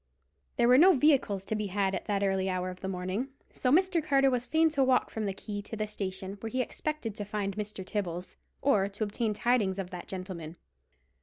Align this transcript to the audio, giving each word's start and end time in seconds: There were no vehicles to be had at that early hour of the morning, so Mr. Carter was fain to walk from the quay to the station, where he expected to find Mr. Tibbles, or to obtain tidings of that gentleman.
There 0.55 0.67
were 0.67 0.79
no 0.79 0.95
vehicles 0.95 1.45
to 1.45 1.53
be 1.53 1.67
had 1.67 1.93
at 1.93 2.05
that 2.05 2.23
early 2.23 2.49
hour 2.49 2.71
of 2.71 2.79
the 2.81 2.87
morning, 2.87 3.27
so 3.53 3.71
Mr. 3.71 4.03
Carter 4.03 4.31
was 4.31 4.47
fain 4.47 4.67
to 4.69 4.83
walk 4.83 5.11
from 5.11 5.27
the 5.27 5.31
quay 5.33 5.61
to 5.61 5.75
the 5.75 5.85
station, 5.87 6.37
where 6.39 6.49
he 6.49 6.59
expected 6.59 7.13
to 7.13 7.23
find 7.23 7.55
Mr. 7.55 7.85
Tibbles, 7.85 8.35
or 8.63 8.89
to 8.89 9.03
obtain 9.03 9.35
tidings 9.35 9.77
of 9.77 9.91
that 9.91 10.07
gentleman. 10.07 10.55